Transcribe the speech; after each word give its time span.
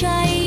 cháy 0.00 0.39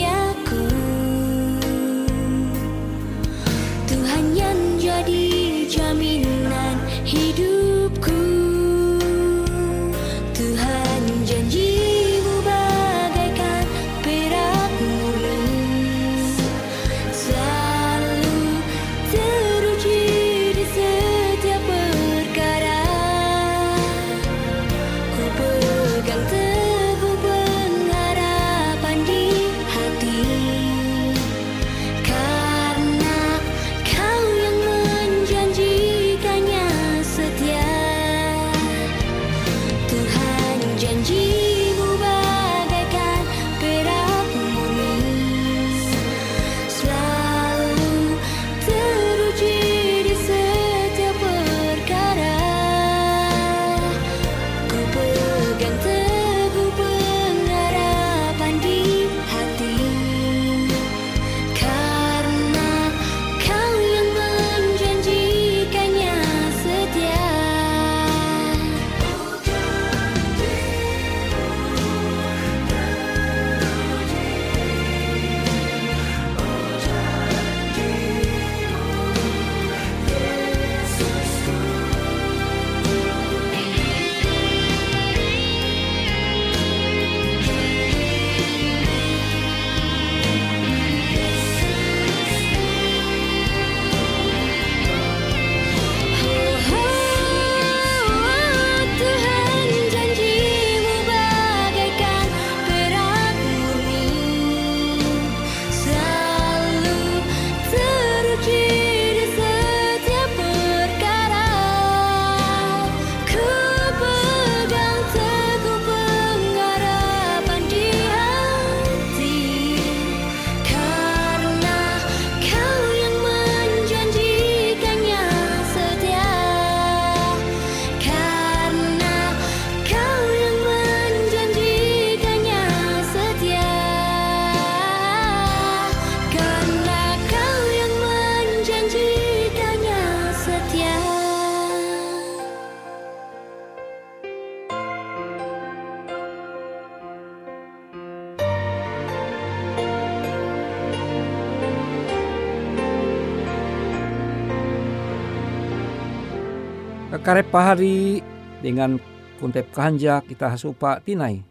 Kekarep 157.14 157.54
pahari 157.54 158.26
dengan 158.58 158.98
kuntep 159.38 159.70
kahanja 159.70 160.26
kita 160.26 160.50
hasupa 160.50 160.98
tinai. 160.98 161.46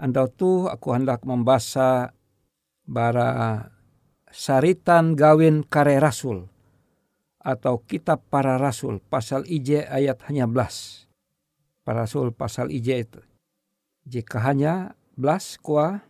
Andau 0.00 0.24
tu 0.32 0.72
aku 0.72 0.96
hendak 0.96 1.20
membaca 1.28 2.16
bara 2.88 3.68
saritan 4.32 5.12
gawin 5.12 5.68
kare 5.68 6.00
rasul 6.00 6.48
atau 7.44 7.84
kitab 7.84 8.24
para 8.32 8.56
rasul 8.56 9.04
pasal 9.04 9.44
IJ 9.44 9.84
ayat 9.84 10.16
hanya 10.32 10.48
belas. 10.48 11.04
Para 11.84 12.08
rasul 12.08 12.32
pasal 12.32 12.72
IJ 12.72 12.88
itu. 13.04 13.20
Jika 14.08 14.40
hanya 14.48 14.96
belas 15.12 15.60
kuah 15.60 16.08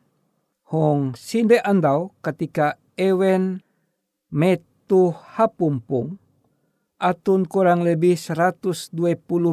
hong 0.71 1.19
sinde 1.19 1.59
andau 1.59 2.15
ketika 2.23 2.79
ewen 2.95 3.67
metu 4.31 5.11
hapumpung 5.11 6.23
atun 7.01 7.49
kurang 7.49 7.81
lebih 7.81 8.15
120 8.15 8.93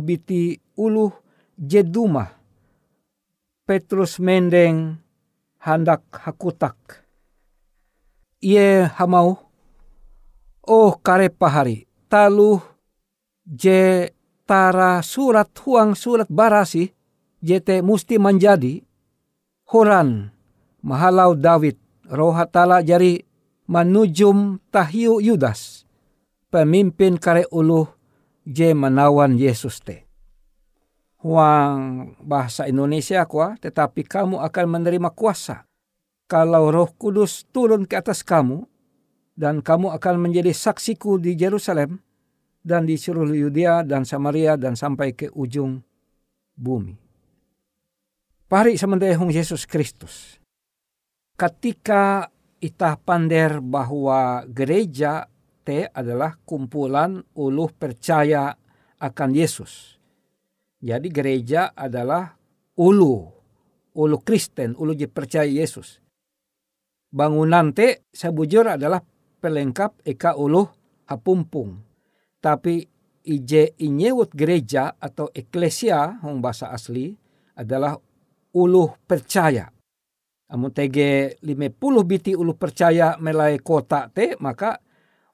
biti 0.04 0.60
uluh 0.76 1.16
jedumah. 1.56 2.36
Petrus 3.64 4.20
mendeng 4.20 5.00
handak 5.64 6.04
hakutak. 6.12 6.76
Ie 8.44 8.86
hamau, 8.86 9.40
oh 10.68 10.94
kare 11.02 11.28
pahari, 11.34 11.90
taluh 12.08 12.62
je 13.44 14.14
tara 14.46 15.02
surat 15.02 15.50
huang 15.66 15.98
surat 15.98 16.30
barasi, 16.30 16.94
jete 17.44 17.82
musti 17.82 18.22
menjadi, 18.22 18.80
horan 19.74 20.32
mahalau 20.86 21.36
David, 21.36 21.76
rohatala 22.08 22.80
jari 22.86 23.26
manujum 23.68 24.64
tahiu 24.72 25.20
Yudas 25.20 25.77
pemimpin 26.48 27.20
kare 27.20 27.44
uluh 27.52 27.88
je 28.48 28.72
menawan 28.72 29.36
Yesus 29.36 29.84
te. 29.84 30.08
Huang 31.18 32.14
bahasa 32.24 32.70
Indonesia 32.70 33.26
kuah, 33.26 33.58
tetapi 33.60 34.06
kamu 34.06 34.40
akan 34.40 34.66
menerima 34.80 35.10
kuasa 35.12 35.68
kalau 36.30 36.70
roh 36.70 36.92
kudus 36.94 37.48
turun 37.50 37.88
ke 37.88 38.00
atas 38.00 38.22
kamu 38.22 38.68
dan 39.34 39.64
kamu 39.64 39.96
akan 39.96 40.16
menjadi 40.22 40.52
saksiku 40.54 41.18
di 41.18 41.34
Yerusalem 41.34 42.04
dan 42.62 42.84
di 42.84 43.00
seluruh 43.00 43.34
Yudea 43.34 43.88
dan 43.88 44.04
Samaria 44.04 44.60
dan 44.60 44.76
sampai 44.76 45.16
ke 45.16 45.32
ujung 45.32 45.80
bumi. 46.54 47.00
Pari 48.48 48.80
sementara 48.80 49.16
Yesus 49.16 49.68
Kristus. 49.68 50.40
Ketika 51.36 52.32
itah 52.64 52.96
pander 52.98 53.60
bahwa 53.60 54.44
gereja 54.48 55.28
te 55.68 55.84
adalah 55.92 56.40
kumpulan 56.48 57.20
uluh 57.36 57.68
percaya 57.76 58.56
akan 59.04 59.36
Yesus. 59.36 60.00
Jadi 60.80 61.12
gereja 61.12 61.76
adalah 61.76 62.40
ulu, 62.80 63.28
ulu 63.92 64.18
Kristen, 64.24 64.80
ulu 64.80 64.96
percaya 65.12 65.44
Yesus. 65.44 66.00
Bangunan 67.12 67.76
te 67.76 68.08
sebujur 68.08 68.80
adalah 68.80 69.04
pelengkap 69.44 70.08
eka 70.08 70.40
ulu 70.40 70.64
hapumpung. 71.12 71.84
Tapi 72.40 72.88
ije 73.28 73.76
inyewut 73.84 74.32
gereja 74.32 74.96
atau 74.96 75.28
eklesia, 75.36 76.24
hong 76.24 76.40
bahasa 76.40 76.72
asli, 76.72 77.12
adalah 77.60 78.00
ulu 78.56 79.04
percaya. 79.04 79.68
Amun 80.48 80.72
tege 80.72 81.36
lima 81.44 81.68
puluh 81.68 82.08
biti 82.08 82.32
ulu 82.32 82.56
percaya 82.56 83.20
melai 83.20 83.60
kota 83.60 84.08
te, 84.08 84.40
maka 84.40 84.80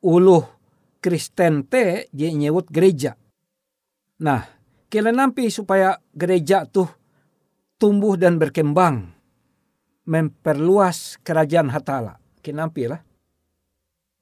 uluh 0.04 0.44
Kristen 1.00 1.64
te 1.68 2.12
je 2.12 2.28
nyewut 2.32 2.68
gereja. 2.68 3.16
Nah, 4.24 4.44
kila 4.88 5.12
nampi 5.12 5.48
supaya 5.52 6.00
gereja 6.16 6.68
tuh 6.68 6.88
tumbuh 7.80 8.16
dan 8.20 8.40
berkembang. 8.40 9.12
Memperluas 10.04 11.20
kerajaan 11.24 11.72
hatala. 11.72 12.20
Kinampi 12.44 12.92
lah. 12.92 13.00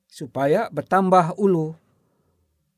Supaya 0.06 0.70
bertambah 0.70 1.38
ulu. 1.42 1.74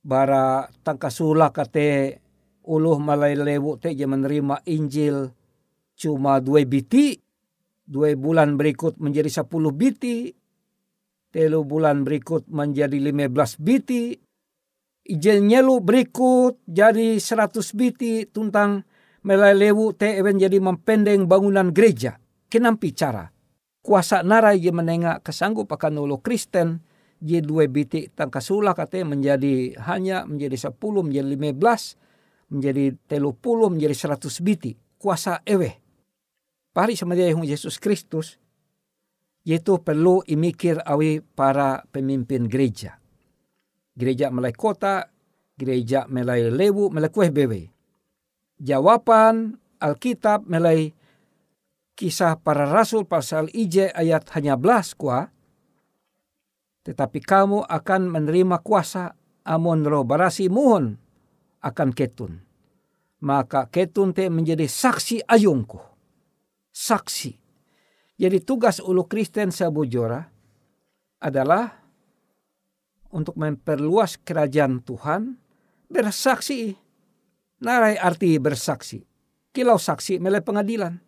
Bara 0.04 0.68
tangkasula 0.84 1.52
kate 1.56 2.20
uluh 2.64 3.00
malai 3.00 3.36
lewu 3.36 3.80
te 3.80 3.92
je 3.92 4.04
menerima 4.08 4.64
Injil 4.68 5.32
cuma 5.96 6.44
dua 6.44 6.64
biti. 6.68 7.20
Dua 7.84 8.16
bulan 8.16 8.56
berikut 8.56 9.00
menjadi 9.00 9.28
sepuluh 9.28 9.72
biti 9.76 10.32
telu 11.34 11.66
bulan 11.66 12.06
berikut 12.06 12.46
menjadi 12.46 12.94
15 13.02 13.58
biti, 13.58 14.14
ijel 15.10 15.42
nyelu 15.42 15.82
berikut 15.82 16.62
jadi 16.70 17.18
100 17.18 17.74
biti 17.74 18.30
tuntang 18.30 18.86
melalewu 19.26 19.98
te 19.98 20.22
jadi 20.22 20.58
mempendeng 20.62 21.26
bangunan 21.26 21.74
gereja. 21.74 22.22
Kenampi 22.54 22.94
cara? 22.94 23.34
Kuasa 23.84 24.22
narai 24.22 24.62
je 24.62 24.72
menengah 24.72 25.20
kesanggup 25.26 25.68
akan 25.74 26.06
ulu 26.06 26.22
Kristen, 26.22 26.80
je 27.18 27.42
dua 27.42 27.66
biti 27.68 28.08
tangkasula 28.14 28.78
kate 28.78 29.02
menjadi 29.04 29.76
hanya 29.90 30.24
menjadi 30.24 30.70
10, 30.70 30.80
menjadi 31.04 31.36
15, 31.36 32.54
menjadi 32.54 32.84
telu 33.10 33.34
puluh, 33.34 33.74
menjadi 33.74 33.96
100 34.16 34.40
biti. 34.46 34.72
Kuasa 35.02 35.44
ewe. 35.44 35.82
Pari 36.72 36.96
sama 36.96 37.18
dia 37.18 37.28
Yesus 37.28 37.76
Kristus, 37.76 38.40
yaitu 39.44 39.80
perlu 39.84 40.24
imikir 40.24 40.80
awi 40.88 41.20
para 41.20 41.84
pemimpin 41.92 42.48
gereja. 42.48 43.00
Gereja 43.94 44.32
melai 44.32 44.56
kota, 44.56 45.12
gereja 45.60 46.08
melai 46.10 46.48
lewu, 46.50 46.90
melai 46.90 47.12
kueh 47.12 47.30
bewe. 47.30 47.70
Jawaban 48.58 49.60
Alkitab 49.84 50.48
melai 50.48 50.96
kisah 52.00 52.40
para 52.40 52.66
rasul 52.66 53.04
pasal 53.04 53.52
IJ 53.52 53.92
ayat 53.92 54.32
hanya 54.34 54.56
belas 54.56 54.96
kuah. 54.96 55.30
Tetapi 56.84 57.20
kamu 57.24 57.64
akan 57.68 58.02
menerima 58.12 58.60
kuasa 58.64 59.16
amon 59.48 59.84
roh 59.84 60.04
barasi 60.08 60.48
muhon 60.48 60.96
akan 61.64 61.90
ketun. 61.92 62.44
Maka 63.24 63.72
ketun 63.72 64.12
te 64.12 64.28
menjadi 64.28 64.68
saksi 64.68 65.24
ayungku. 65.24 65.80
Saksi 66.76 67.43
jadi 68.14 68.38
tugas 68.46 68.78
ulu 68.78 69.10
Kristen 69.10 69.50
sabujora 69.50 70.22
adalah 71.18 71.82
untuk 73.14 73.38
memperluas 73.38 74.22
kerajaan 74.22 74.82
Tuhan, 74.86 75.38
bersaksi. 75.90 76.78
Narai 77.64 77.96
arti 77.96 78.38
bersaksi. 78.38 79.06
Kilau 79.54 79.80
saksi 79.80 80.20
melai 80.20 80.44
pengadilan. 80.44 81.00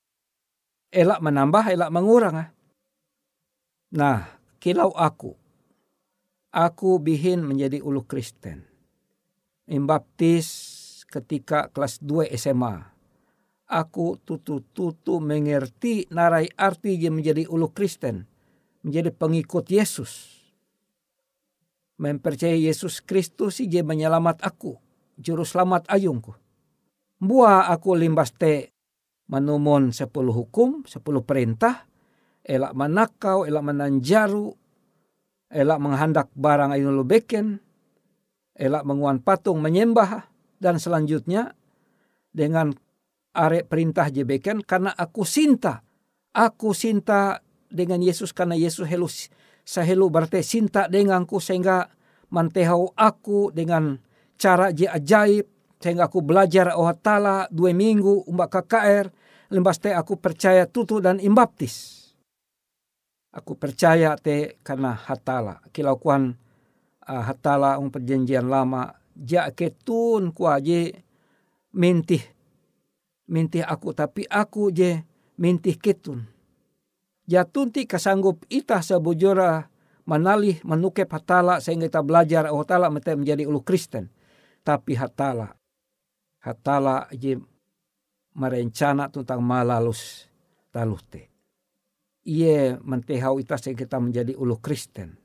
Elak 0.94 1.20
menambah, 1.20 1.66
elak 1.68 1.92
mengurang. 1.92 2.36
Ah. 2.40 2.50
Nah, 3.92 4.20
kilau 4.62 4.94
aku. 4.96 5.36
Aku 6.56 7.04
bihin 7.04 7.44
menjadi 7.44 7.84
ulu 7.84 8.08
Kristen. 8.08 8.64
Imbaptis 9.68 10.48
ketika 11.12 11.68
kelas 11.74 12.00
2 12.00 12.32
SMA 12.40 12.95
aku 13.66 14.22
tutu-tutu 14.22 15.18
mengerti 15.22 16.06
narai 16.14 16.50
arti 16.54 16.98
dia 16.98 17.10
menjadi 17.10 17.50
ulu 17.50 17.74
Kristen, 17.74 18.26
menjadi 18.86 19.10
pengikut 19.14 19.66
Yesus. 19.70 20.34
Mempercayai 21.96 22.60
Yesus 22.60 23.00
Kristus 23.00 23.64
dia 23.64 23.82
menyelamat 23.82 24.44
aku, 24.44 24.76
juru 25.16 25.48
selamat 25.48 25.88
ayungku. 25.88 26.36
Buah 27.24 27.72
aku 27.72 27.96
limbas 27.96 28.36
te 28.36 28.76
menumun 29.32 29.96
sepuluh 29.96 30.36
hukum, 30.36 30.84
sepuluh 30.84 31.24
perintah, 31.24 31.88
elak 32.44 32.76
manakau, 32.76 33.48
elak 33.48 33.64
menanjaru, 33.64 34.54
elak 35.50 35.80
menghandak 35.82 36.28
barang 36.36 36.76
ayun 36.76 37.00
beken, 37.08 37.64
elak 38.54 38.84
menguan 38.84 39.24
patung 39.24 39.64
menyembah, 39.64 40.28
dan 40.60 40.78
selanjutnya 40.78 41.56
dengan 42.36 42.76
are 43.36 43.68
perintah 43.68 44.08
jebeken 44.08 44.64
karena 44.64 44.96
aku 44.96 45.28
sinta. 45.28 45.84
Aku 46.36 46.72
sinta 46.72 47.44
dengan 47.68 48.00
Yesus 48.00 48.32
karena 48.32 48.56
Yesus 48.56 48.88
helus 48.88 49.28
sahelu 49.66 50.08
berarti 50.14 50.46
sinta 50.46 50.86
denganku 50.86 51.42
sehingga 51.42 51.90
mantehau 52.30 52.94
aku 52.94 53.50
dengan 53.50 53.98
cara 54.38 54.70
je 54.70 54.86
ajaib 54.86 55.50
sehingga 55.82 56.08
aku 56.08 56.22
belajar 56.22 56.74
oh 56.78 56.90
tala 56.98 57.50
dua 57.50 57.74
minggu 57.74 58.30
umbak 58.30 58.54
KKR 58.54 59.06
lembas 59.54 59.82
te 59.82 59.92
aku 59.92 60.18
percaya 60.18 60.70
tutu 60.70 61.02
dan 61.02 61.18
imbaptis. 61.22 62.06
Aku 63.36 63.60
percaya 63.60 64.16
te 64.16 64.62
karena 64.64 64.96
hatala 64.96 65.60
kilau 65.76 66.00
kuan 66.00 66.40
uh, 67.04 67.24
hatala 67.26 67.76
um 67.82 67.92
perjanjian 67.92 68.48
lama 68.48 68.96
ja 69.14 69.52
ketun 69.52 70.32
kuaje 70.32 71.04
mintih 71.76 72.24
mintih 73.30 73.66
aku 73.66 73.94
tapi 73.94 74.26
aku 74.30 74.70
je 74.74 75.02
mintih 75.38 75.78
ketun. 75.78 76.26
Jatunti 77.26 77.90
kasanggup 77.90 78.46
itah 78.54 78.86
sabujura 78.86 79.66
manalih 80.06 80.62
menukep 80.62 81.10
hatala 81.10 81.58
sehingga 81.58 81.90
kita 81.90 82.02
belajar 82.06 82.44
oh 82.54 82.62
hatala 82.62 82.94
menjadi 82.94 83.50
ulu 83.50 83.66
Kristen. 83.66 84.14
Tapi 84.62 84.98
hatala 84.98 85.54
hatala 86.46 87.10
je 87.10 87.42
merencana 88.38 89.10
tentang 89.10 89.42
malalus 89.42 90.30
taluh 90.70 91.02
te. 91.02 91.34
Ie 92.26 92.78
mentehau 92.86 93.42
ita 93.42 93.58
sehingga 93.58 93.86
kita 93.86 93.98
menjadi 93.98 94.38
ulu 94.38 94.62
Kristen. 94.62 95.18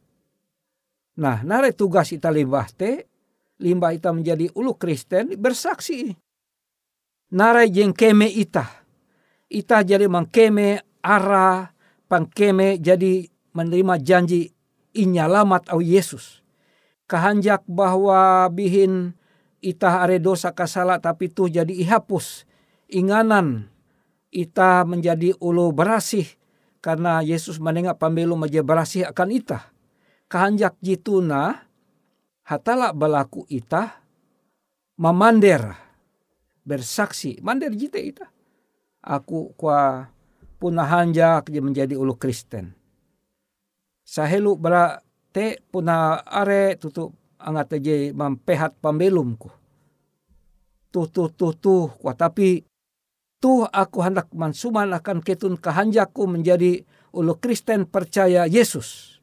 Nah, 1.21 1.45
nare 1.45 1.77
tugas 1.77 2.09
ita 2.17 2.33
limbah 2.33 2.69
te, 2.73 3.05
limbah 3.61 3.93
ita 3.93 4.09
menjadi 4.17 4.49
ulu 4.57 4.81
Kristen 4.81 5.37
bersaksi. 5.37 6.17
Nare 7.31 7.71
jeng 7.71 7.95
keme 7.95 8.27
ita. 8.27 8.67
Ita 9.51 9.87
jadi 9.87 10.11
mengkeme 10.11 10.83
arah, 11.03 11.71
pangkeme 12.11 12.79
jadi 12.83 13.27
menerima 13.55 14.03
janji 14.03 14.51
inyalamat 14.95 15.71
au 15.71 15.79
Yesus. 15.79 16.43
Kahanjak 17.07 17.67
bahwa 17.67 18.47
bihin 18.51 19.15
itah 19.63 20.03
are 20.07 20.19
dosa 20.23 20.55
kasala 20.55 20.99
tapi 20.99 21.31
tuh 21.31 21.51
jadi 21.51 21.71
ihapus. 21.71 22.47
Inganan 22.91 23.71
ita 24.31 24.83
menjadi 24.87 25.35
ulu 25.39 25.71
berasih 25.71 26.27
karena 26.83 27.23
Yesus 27.23 27.59
menengah 27.63 27.95
pambelu 27.95 28.35
maja 28.35 28.63
berasih 28.63 29.07
akan 29.11 29.29
itah. 29.35 29.71
Kahanjak 30.31 30.79
jituna 30.83 31.67
hatala 32.47 32.95
balaku 32.95 33.47
itah 33.51 34.03
memander 34.95 35.90
bersaksi 36.67 37.41
mander 37.41 37.73
jite 37.73 38.01
ita. 38.01 38.27
Aku 39.01 39.57
kwa 39.57 40.13
punah 40.61 40.89
hanjak 40.89 41.49
je 41.49 41.61
menjadi 41.61 41.97
ulu 41.97 42.17
Kristen 42.21 42.81
sahelu 44.11 44.59
bara 44.59 44.99
te 45.31 45.63
puna 45.71 46.19
are 46.27 46.75
tutu 46.75 47.15
angat 47.39 47.79
aja 47.79 48.11
mampehat 48.11 48.75
pambelumku. 48.83 49.47
Tuh 50.91 51.07
tuh 51.07 51.31
tuh 51.31 51.55
tuh 51.55 51.95
kuat 52.03 52.19
tapi 52.19 52.67
tuh 53.39 53.63
aku 53.71 54.03
hendak 54.03 54.27
mansuman 54.35 54.91
akan 54.91 55.23
ketun 55.23 55.55
kehanjaku 55.55 56.27
menjadi 56.27 56.83
ulu 57.15 57.39
Kristen 57.39 57.87
percaya 57.87 58.51
Yesus. 58.51 59.23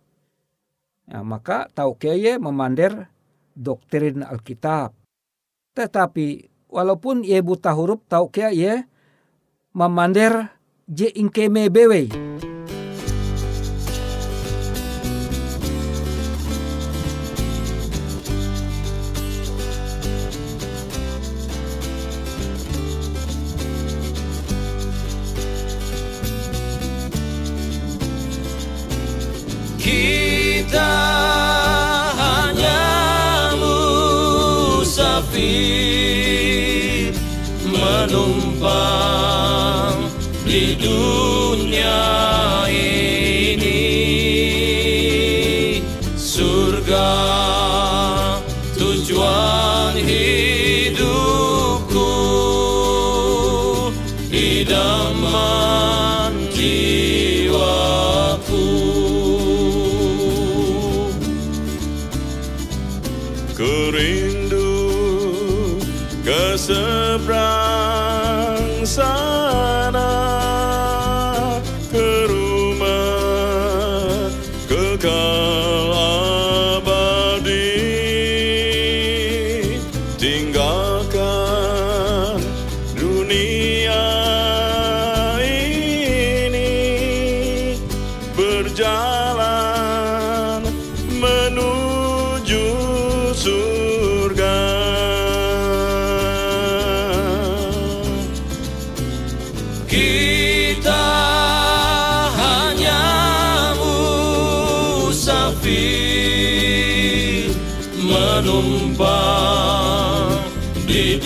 Ya, 1.07 1.23
maka 1.23 1.67
tahu 1.75 1.99
kaya 1.99 2.39
memander 2.39 3.11
doktrin 3.51 4.23
Alkitab. 4.23 4.95
Tetapi 5.75 6.47
walaupun 6.77 7.25
ia 7.25 7.41
buta 7.41 7.73
huruf 7.73 8.05
tahu 8.05 8.29
kaya 8.29 8.53
ia 8.53 8.75
memander 9.73 10.53
je 10.85 11.09
ingkeme 11.09 11.73
bewe. 11.73 12.05
Menumpang 108.37 110.29
di 110.85 111.17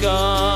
God. 0.00 0.51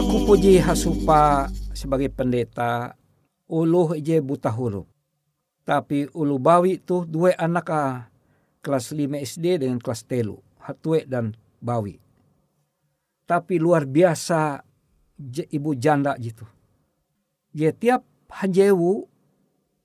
Aku 0.00 0.24
puji 0.24 0.56
hasupa 0.56 1.52
sebagai 1.76 2.08
pendeta 2.08 2.96
uluh 3.44 4.00
je 4.00 4.16
buta 4.24 4.48
huruf. 4.48 4.88
Tapi 5.60 6.08
ulu 6.16 6.40
bawi 6.40 6.80
tuh 6.80 7.04
dua 7.04 7.36
anak 7.36 7.68
ah, 7.68 8.08
kelas 8.64 8.96
5 8.96 9.20
SD 9.20 9.60
dengan 9.60 9.76
kelas 9.76 10.08
telu. 10.08 10.40
Hatue 10.56 11.04
dan 11.04 11.36
bawi. 11.60 12.00
Tapi 13.28 13.60
luar 13.60 13.84
biasa 13.84 14.64
je- 15.20 15.52
ibu 15.52 15.76
janda 15.76 16.16
gitu. 16.16 16.48
Dia 17.52 17.76
tiap 17.76 18.00
hanjewu 18.32 19.04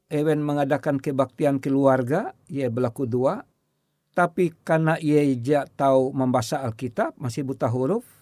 Ewen 0.07 0.39
mengadakan 0.39 0.95
kebaktian 0.95 1.59
keluarga, 1.59 2.31
ia 2.47 2.71
berlaku 2.71 3.03
dua. 3.03 3.43
tapi 4.15 4.55
karena 4.63 4.95
ia 4.95 5.27
ja 5.43 5.67
tahu 5.67 6.15
membaca 6.15 6.63
Alkitab 6.63 7.19
masih 7.19 7.43
buta 7.43 7.67
huruf 7.67 8.14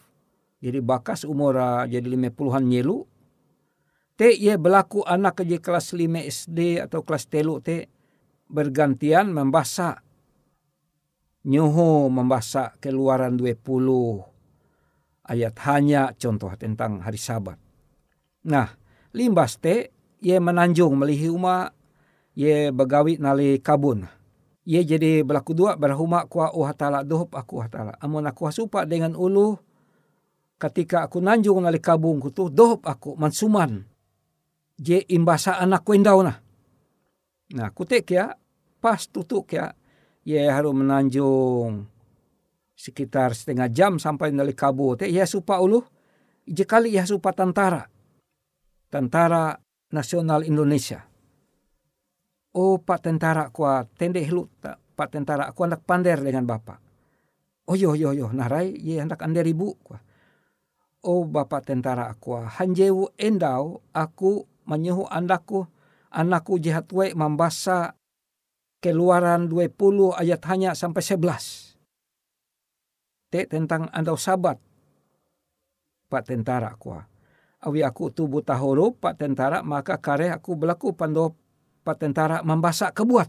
jadi 0.64 0.80
bakas 0.80 1.28
umur 1.28 1.60
ah, 1.60 1.84
jadi 1.84 2.08
lima 2.08 2.32
puluhan 2.32 2.64
nyelu 2.64 3.04
te 4.16 4.32
ia 4.32 4.56
berlaku 4.56 5.04
anak 5.04 5.44
kerja 5.44 5.60
kelas 5.60 5.92
5 5.92 6.24
SD 6.24 6.80
atau 6.80 7.04
kelas 7.04 7.28
telu 7.28 7.60
te 7.60 7.92
bergantian 8.48 9.36
membaca 9.36 10.00
nyuhu 11.44 12.08
membaca 12.08 12.72
keluaran 12.80 13.36
20 13.36 13.60
ayat 15.28 15.56
hanya 15.68 16.16
contoh 16.16 16.52
tentang 16.56 17.04
hari 17.04 17.20
sabat. 17.20 17.60
Nah, 18.48 18.72
limbas 19.12 19.60
te 19.60 19.92
ia 20.24 20.40
menanjung 20.40 20.96
melihi 20.96 21.28
uma 21.28 21.72
ia 22.40 22.72
begawi 22.72 23.20
nali 23.20 23.60
kabun. 23.60 24.08
Ia 24.64 24.80
jadi 24.80 25.28
berlaku 25.28 25.52
dua 25.52 25.76
berhuma 25.76 26.24
kuah 26.24 26.56
uha 26.56 26.72
ta'ala 26.72 27.04
dohop 27.04 27.36
aku 27.36 27.60
uha 27.60 27.68
ta'ala. 27.68 27.94
Amun 28.00 28.24
aku 28.24 28.48
supa 28.48 28.88
dengan 28.88 29.12
ulu 29.12 29.60
ketika 30.64 31.04
aku 31.04 31.20
nanjung 31.20 31.60
nali 31.60 31.84
kabung 31.84 32.24
kutu 32.24 32.48
dohop 32.48 32.88
aku 32.88 33.20
mansuman. 33.20 33.84
Je 34.80 35.04
imbasa 35.12 35.60
anak 35.60 35.84
kuendau 35.84 36.24
nah. 36.24 36.40
Nah 37.54 37.70
kutek 37.76 38.08
ya 38.08 38.32
pas 38.80 39.04
tutuk 39.12 39.52
ya. 39.52 39.76
Ia 40.24 40.56
harus 40.56 40.72
menanjung 40.72 41.84
sekitar 42.80 43.36
setengah 43.36 43.68
jam 43.68 44.00
sampai 44.00 44.32
nali 44.32 44.56
kabu. 44.56 44.96
Te 44.96 45.12
ia 45.12 45.28
supa 45.28 45.60
ulu. 45.60 45.84
Jekali 46.48 46.96
ia 46.96 47.04
supa 47.04 47.36
tentara. 47.36 47.84
Tentara 48.88 49.56
Nasional 49.94 50.44
Indonesia 50.44 51.06
Oh 52.54 52.78
Pak 52.78 53.02
Tentara 53.02 53.50
kuat 53.50 53.90
tende 53.98 54.22
helu 54.22 54.46
Pak 54.94 55.10
Tentara 55.10 55.50
aku 55.50 55.66
hendak 55.66 55.82
pander 55.82 56.22
dengan 56.22 56.46
Bapak. 56.46 56.78
Oh 57.66 57.74
yo 57.74 57.98
yo 57.98 58.14
yo 58.14 58.30
narai 58.30 58.78
ye 58.78 59.02
hendak 59.02 59.26
ander 59.26 59.42
ibu 59.50 59.74
kuah. 59.82 60.13
Oh 61.04 61.28
Bapak 61.28 61.68
Tentara 61.68 62.08
aku 62.08 62.40
hanjewu 62.40 63.12
endau 63.20 63.84
aku 63.92 64.48
menyuhu 64.64 65.04
andaku 65.12 65.68
anakku 66.08 66.56
jahat 66.64 66.88
we 66.96 67.12
membasa 67.12 68.00
keluaran 68.80 69.52
20 69.52 70.16
ayat 70.16 70.40
hanya 70.48 70.72
sampai 70.72 71.04
11. 71.04 71.76
Te 73.28 73.44
tentang 73.52 73.92
andau 73.92 74.16
sabat 74.16 74.64
Pak 76.08 76.24
Tentara 76.24 76.72
aku. 76.72 76.96
Awi 77.68 77.84
aku 77.84 78.08
tu 78.16 78.32
buta 78.32 78.56
huruf 78.56 78.96
Pak 79.04 79.20
Tentara 79.20 79.60
maka 79.60 80.00
kare 80.00 80.32
aku 80.32 80.56
berlaku 80.56 80.96
pandop 80.96 81.36
Pak 81.84 82.00
tentara 82.00 82.40
membasak 82.48 82.96
kebuat. 82.96 83.28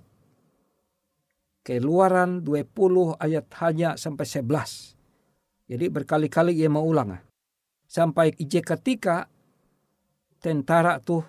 Keluaran 1.66 2.46
20 2.46 3.18
ayat 3.18 3.50
hanya 3.58 3.98
sampai 3.98 4.22
11. 4.22 4.94
Jadi 5.66 5.86
berkali-kali 5.90 6.54
ia 6.54 6.70
mau 6.70 6.86
ulang. 6.86 7.33
Sampai 7.94 8.34
ije 8.42 8.58
ketika 8.58 9.30
tentara 10.42 10.98
tuh 10.98 11.22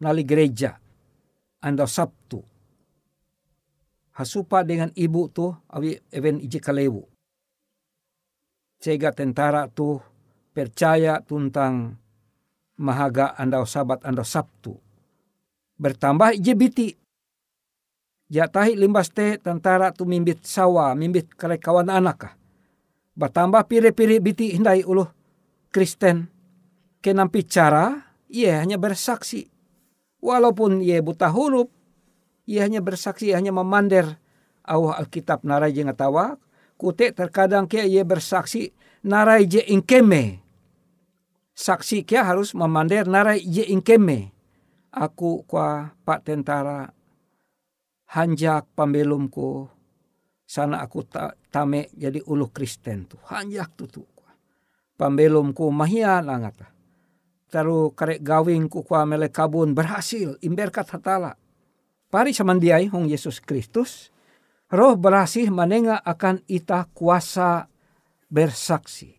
nali 0.00 0.24
gereja. 0.24 0.80
Anda 1.60 1.84
Sabtu. 1.84 2.40
Hasupa 4.16 4.64
dengan 4.64 4.88
ibu 4.96 5.28
tuh 5.28 5.52
awi 5.68 6.00
even 6.08 6.40
ije 6.40 6.56
kalewu. 6.56 7.04
Sehingga 8.80 9.12
tentara 9.12 9.68
tuh 9.68 10.00
percaya 10.56 11.20
tentang 11.20 12.00
mahaga 12.80 13.36
anda 13.36 13.60
sabat 13.68 14.00
anda 14.08 14.24
Sabtu 14.24 14.86
bertambah 15.76 16.32
biti. 16.56 16.96
Jatahi 18.26 18.74
limbas 18.74 19.14
te 19.14 19.38
tentara 19.38 19.94
tu 19.94 20.02
mimbit 20.02 20.42
sawa, 20.42 20.98
mimbit 20.98 21.30
kawan 21.38 21.86
anak. 21.86 22.34
Bertambah 23.14 23.70
pire-pire 23.70 24.18
biti 24.18 24.50
hindai 24.50 24.82
ulu 24.82 25.06
Kristen. 25.76 26.32
Kenampi 27.04 27.44
cara, 27.44 28.16
ia 28.32 28.64
hanya 28.64 28.80
bersaksi. 28.80 29.52
Walaupun 30.24 30.80
ia 30.80 31.04
buta 31.04 31.28
huruf, 31.28 31.68
ia 32.48 32.64
hanya 32.64 32.80
bersaksi, 32.80 33.28
ia 33.28 33.36
hanya 33.36 33.52
memander. 33.52 34.16
Awah 34.64 34.96
Alkitab 34.96 35.44
narai 35.44 35.76
je 35.76 35.84
ngatawa, 35.84 36.40
kute 36.80 37.12
terkadang 37.12 37.68
kia 37.68 37.84
ia 37.84 38.08
bersaksi 38.08 38.72
narai 39.04 39.44
je 39.44 39.60
ingkeme. 39.68 40.40
Saksi 41.52 42.08
kia 42.08 42.24
harus 42.24 42.56
memander 42.56 43.04
narai 43.04 43.44
je 43.44 43.68
ingkeme 43.68 44.32
aku 44.96 45.44
kwa 45.44 45.92
pak 46.08 46.24
tentara 46.24 46.88
hanjak 48.16 48.64
pambelumku 48.72 49.68
sana 50.48 50.80
aku 50.80 51.04
ta, 51.04 51.36
tame 51.52 51.92
jadi 51.92 52.24
ulu 52.24 52.48
Kristen 52.48 53.04
tu 53.04 53.20
hanjak 53.28 53.76
tu 53.76 53.84
tu 53.84 54.02
pambelumku 54.96 55.68
mahia 55.72 56.18
langata 56.24 56.76
taru 57.50 57.94
karek 57.94 58.22
gawingku 58.22 58.82
kwa 58.82 59.06
mele 59.06 59.30
kabun 59.30 59.72
berhasil 59.72 60.36
imberkat 60.42 60.90
hatala. 60.90 61.38
Pari 62.06 62.30
samandiai 62.30 62.86
hong 62.90 63.10
Yesus 63.10 63.42
Kristus 63.42 64.14
roh 64.70 64.94
berhasil 64.98 65.50
manenga 65.50 65.98
akan 66.02 66.42
ita 66.46 66.86
kuasa 66.94 67.66
bersaksi. 68.30 69.16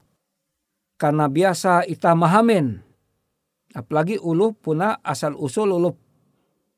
Karena 0.97 1.29
biasa 1.29 1.85
ita 1.85 2.13
mahamen 2.17 2.81
apalagi 3.75 4.17
ulu 4.17 4.55
puna 4.57 4.97
asal 5.03 5.33
usul 5.33 5.73
ulu 5.75 5.91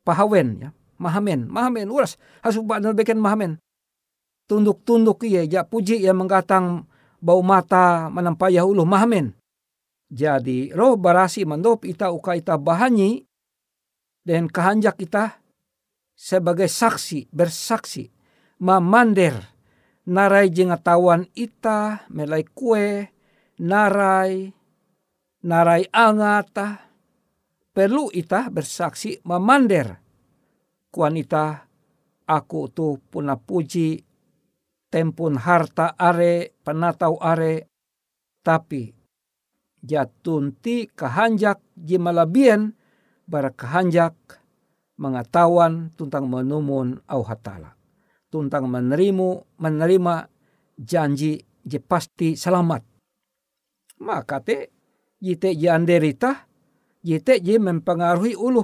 pahawen 0.08 0.50
ya. 0.64 0.70
Mahamen 1.00 1.48
mahamen 1.48 1.88
uras. 1.88 2.20
Hasu 2.44 2.64
badal 2.68 2.92
beken 2.92 3.24
mahamen. 3.24 3.56
Tunduk 4.50 4.84
tunduk 4.84 5.24
iya 5.24 5.48
ja 5.48 5.62
puji 5.64 6.04
yang 6.04 6.20
menggatang 6.20 6.84
bau 7.20 7.44
mata 7.44 8.08
menampayah 8.12 8.64
ulu 8.66 8.84
mahamen 8.84 9.36
jadi 10.10 10.74
roh 10.74 10.98
barasi 10.98 11.46
mandop 11.46 11.86
ita 11.86 12.10
uka 12.10 12.34
ita 12.34 12.58
bahanyi 12.58 13.28
dan 14.26 14.50
kehanjak 14.50 14.98
kita 14.98 15.38
sebagai 16.18 16.68
saksi 16.68 17.32
bersaksi 17.32 18.12
mamander 18.60 19.38
narai 20.10 20.50
jengatawan 20.50 21.30
ita 21.38 22.10
melai 22.10 22.44
kue 22.44 23.08
narai 23.62 24.52
narai 25.46 25.86
angata 25.94 26.90
perlu 27.72 28.12
ita 28.12 28.50
bersaksi 28.52 29.22
memander 29.24 30.02
kuanita 30.90 31.70
aku 32.26 32.68
tu 32.74 33.00
puna 33.08 33.38
puji 33.38 34.09
tempun 34.90 35.38
harta 35.38 35.94
are 35.96 36.54
penatau 36.66 37.18
are 37.22 37.66
tapi 38.46 38.94
jatunti 39.80 40.90
kehanjak 40.92 41.62
jimalabien 41.78 42.76
bara 43.30 43.54
kehanjak 43.54 44.14
mengetahuan 45.00 45.94
tentang 45.96 46.28
menumun 46.28 47.00
au 47.08 47.22
hatala 47.24 47.78
tentang 48.28 48.68
menerimu 48.68 49.58
menerima 49.62 50.28
janji 50.76 51.40
je 51.64 51.80
pasti 51.80 52.36
selamat 52.36 52.84
maka 54.04 54.44
te 54.44 54.74
jite 55.24 55.56
janderita 55.56 56.50
jite 57.04 57.40
je 57.40 57.56
mempengaruhi 57.60 58.36
ulu. 58.36 58.64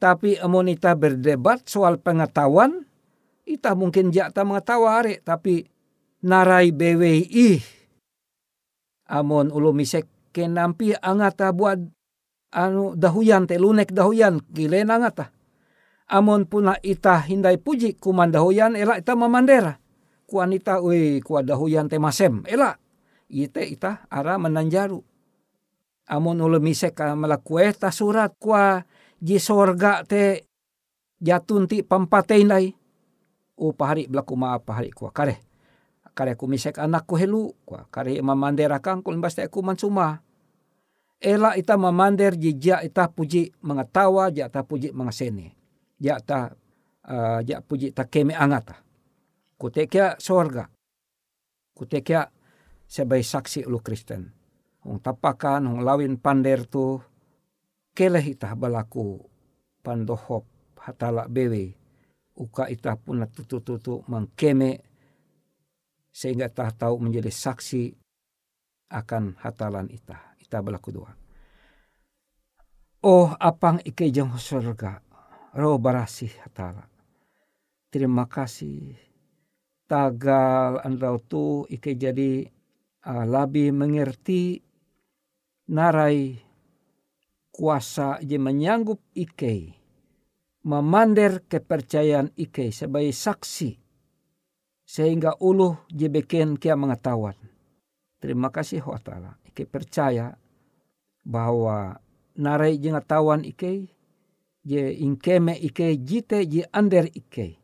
Tapi 0.00 0.40
amonita 0.40 0.96
berdebat 0.96 1.68
soal 1.68 2.00
pengetahuan, 2.00 2.88
ita 3.50 3.74
mungkin 3.74 4.14
jakta 4.14 4.46
mengetahui 4.46 5.22
tapi 5.26 5.66
narai 6.22 6.70
BWI. 6.70 7.60
Amon 9.10 9.50
ulu 9.50 9.74
misek 9.74 10.06
kenampi 10.30 10.94
angata 10.94 11.50
buat 11.50 11.82
anu 12.54 12.94
dahuyan 12.94 13.50
te 13.50 13.58
lunek 13.58 13.90
dahuyan 13.90 14.38
gilen 14.54 14.94
angata. 14.94 15.34
Amon 16.10 16.46
puna 16.46 16.78
ita 16.82 17.18
hindai 17.22 17.58
puji 17.58 17.98
kuman 17.98 18.30
dahuyan 18.30 18.78
elak 18.78 19.02
ita 19.02 19.18
memandera. 19.18 19.78
Kuan 20.26 20.54
ita 20.54 20.78
ui 20.78 21.18
kuat 21.22 21.46
dahuyan 21.46 21.90
te 21.90 21.98
masem 21.98 22.46
elak. 22.46 22.78
Ite 23.30 23.62
ita 23.66 24.06
ara 24.10 24.38
menanjaru 24.38 25.02
amon 26.10 26.42
ulo 26.42 26.58
misek 26.58 26.98
ka 26.98 27.14
malakue 27.14 27.70
ta 27.70 27.94
surat 27.94 28.34
kwa 28.34 28.82
ji 29.22 29.38
sorga 29.38 30.02
te 30.02 30.50
jatun 31.22 31.70
ti 31.70 31.86
o 33.60 33.76
pahari 33.76 34.08
blaku 34.08 34.32
ma 34.40 34.56
pahari 34.56 34.88
kwa 34.90 35.12
kare 35.12 35.50
kare 36.14 36.34
ku 36.34 36.44
misek 36.50 36.76
anak 36.76 37.06
ku 37.06 37.14
helu 37.16 37.54
kwa 37.64 37.86
kare 37.88 38.18
mamandera 38.20 38.82
kang 38.82 39.00
kul 39.00 39.16
te 39.32 39.48
ku 39.48 39.62
mansuma. 39.62 40.20
Ela 41.20 41.52
ita 41.52 41.76
mamander 41.76 42.32
jija 42.32 42.80
ita 42.80 43.08
puji 43.12 43.52
mengetawa 43.60 44.32
ja 44.32 44.48
ta 44.48 44.64
puji 44.64 44.92
mengasene. 44.92 45.52
Ja 46.00 46.16
ta 46.16 46.56
uh, 47.04 47.40
ja 47.44 47.60
puji 47.60 47.92
ta 47.92 48.08
keme 48.08 48.32
angata. 48.32 48.80
Kutekia 49.60 50.16
sorga. 50.16 50.68
Kutekia 51.76 52.32
sebagai 52.88 53.24
saksi 53.24 53.68
lu 53.68 53.84
Kristen. 53.84 54.32
Hong 54.80 54.96
tapakan 55.04 55.68
hong 55.68 55.84
lawin 55.84 56.16
pander 56.16 56.64
tu 56.64 57.04
keleh 57.92 58.24
itah 58.32 58.56
balaku 58.56 59.20
pandohop 59.84 60.48
hatala 60.80 61.28
bewe 61.28 61.79
uka 62.40 62.72
itah 62.72 62.96
puna 62.96 63.28
tutu 63.28 63.60
tutu 63.60 64.00
mangkeme 64.08 64.80
sehingga 66.08 66.48
tah 66.48 66.72
tahu 66.72 66.96
menjadi 67.04 67.28
saksi 67.28 67.92
akan 68.90 69.38
hatalan 69.38 69.86
ita. 69.92 70.34
Ita 70.40 70.58
berlaku 70.64 70.90
doa. 70.90 71.12
Oh 73.06 73.32
apang 73.40 73.80
ike 73.80 74.12
jeng 74.12 74.34
surga, 74.36 75.00
roh 75.56 75.80
barasih 75.80 76.32
hatala. 76.44 76.84
Terima 77.88 78.28
kasih. 78.28 78.98
Tagal 79.88 80.84
andau 80.84 81.16
tu 81.18 81.64
ike 81.70 81.96
jadi 81.96 82.44
uh, 83.08 83.24
labi 83.24 83.72
mengerti 83.72 84.60
narai 85.70 86.38
kuasa 87.50 88.20
je 88.22 88.36
menyanggup 88.38 89.00
ike 89.16 89.79
memander 90.60 91.40
kepercayaan 91.48 92.36
ike 92.36 92.68
sebagai 92.74 93.16
saksi 93.16 93.80
sehingga 94.84 95.38
uluh 95.38 95.86
je 95.86 96.10
beken 96.10 96.58
kia 96.58 96.74
mengetahuan. 96.74 97.38
Terima 98.20 98.50
kasih 98.50 98.82
wa 98.84 98.98
ta'ala. 98.98 99.38
Ike 99.46 99.64
percaya 99.64 100.34
bahwa 101.24 101.96
narai 102.36 102.76
jengetahuan 102.76 103.46
ike 103.46 103.88
je 104.66 104.82
ingkeme 105.00 105.56
ike 105.56 105.96
jite 106.04 106.44
je 106.44 106.66
ander 106.74 107.08
ike. 107.08 107.56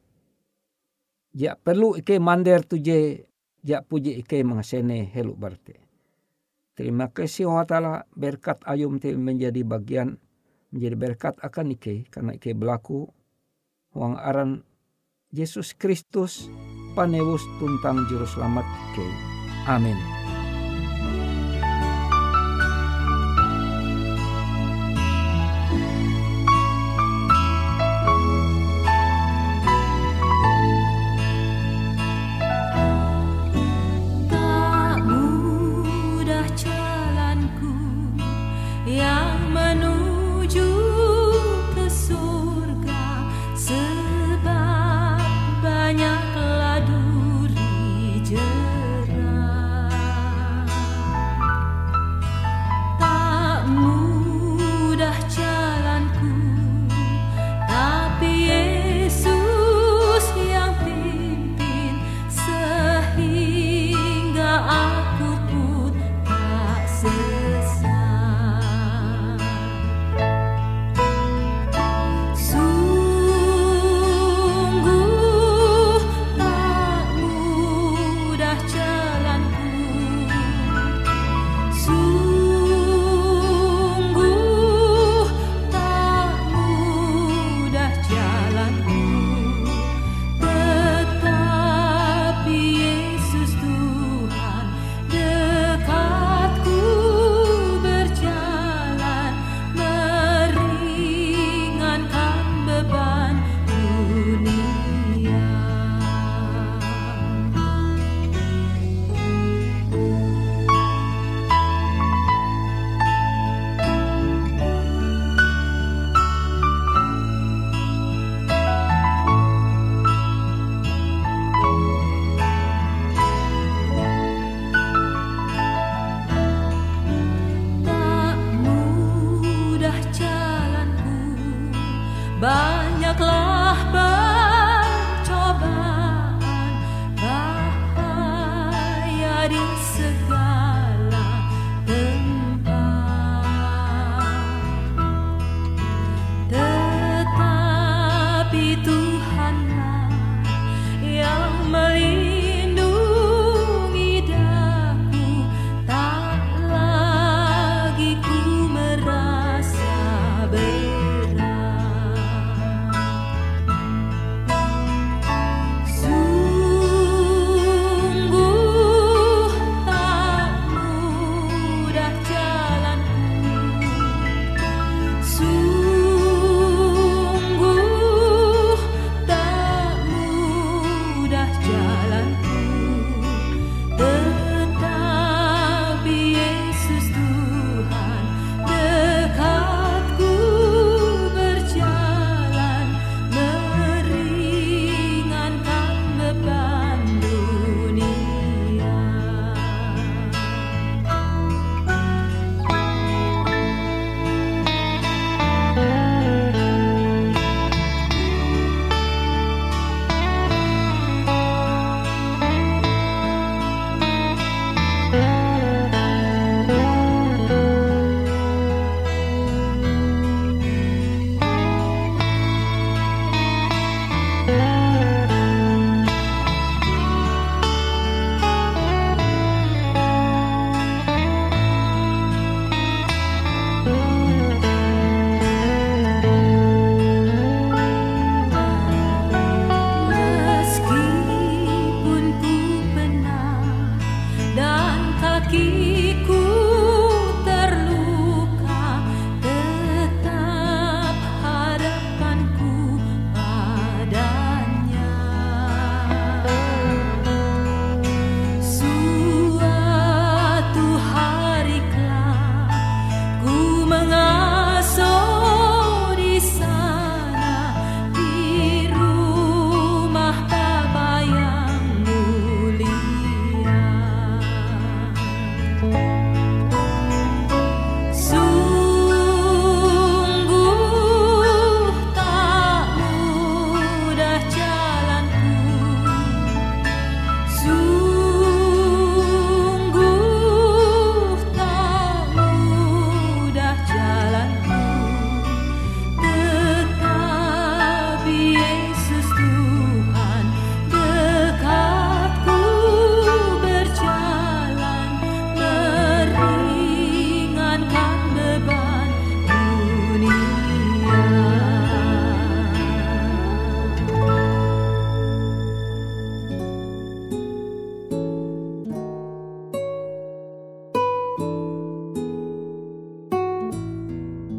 Ja 1.36 1.58
perlu 1.58 2.00
ike 2.00 2.16
mander 2.16 2.64
tu 2.64 2.80
je 2.80 3.26
ja 3.60 3.82
puji 3.84 4.22
ike 4.22 4.40
mengasene 4.40 5.10
helu 5.12 5.36
berte. 5.36 5.82
Terima 6.72 7.12
kasih 7.12 7.50
wa 7.50 7.66
ta'ala 7.66 8.06
berkat 8.16 8.64
ayum 8.64 8.96
menjadi 9.02 9.60
bagian 9.66 10.16
menjadi 10.74 10.96
berkat 10.98 11.34
akan 11.42 11.76
ike 11.76 12.08
karena 12.10 12.34
ike 12.34 12.52
berlaku 12.56 13.06
wang 13.94 14.18
aran 14.18 14.66
Yesus 15.30 15.74
Kristus 15.76 16.48
panewus 16.96 17.42
tuntang 17.60 18.08
juru 18.08 18.24
selamat 18.24 18.64
ike. 18.64 19.08
Amin. 19.66 20.15